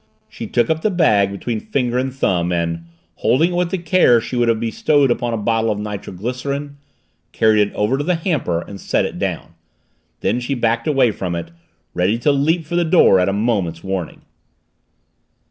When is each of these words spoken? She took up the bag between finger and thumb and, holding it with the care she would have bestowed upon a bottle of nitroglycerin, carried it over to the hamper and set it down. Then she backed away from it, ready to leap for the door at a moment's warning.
She 0.27 0.47
took 0.47 0.71
up 0.71 0.81
the 0.81 0.89
bag 0.89 1.31
between 1.31 1.59
finger 1.59 1.99
and 1.99 2.11
thumb 2.11 2.51
and, 2.51 2.87
holding 3.17 3.51
it 3.51 3.55
with 3.55 3.69
the 3.69 3.77
care 3.77 4.19
she 4.19 4.35
would 4.35 4.47
have 4.47 4.59
bestowed 4.59 5.11
upon 5.11 5.31
a 5.31 5.37
bottle 5.37 5.69
of 5.69 5.77
nitroglycerin, 5.77 6.77
carried 7.33 7.67
it 7.67 7.73
over 7.75 7.99
to 7.99 8.03
the 8.03 8.15
hamper 8.15 8.61
and 8.61 8.81
set 8.81 9.05
it 9.05 9.19
down. 9.19 9.53
Then 10.21 10.39
she 10.39 10.55
backed 10.55 10.87
away 10.87 11.11
from 11.11 11.35
it, 11.35 11.51
ready 11.93 12.17
to 12.17 12.31
leap 12.31 12.65
for 12.65 12.75
the 12.75 12.83
door 12.83 13.19
at 13.19 13.29
a 13.29 13.33
moment's 13.33 13.83
warning. 13.83 14.23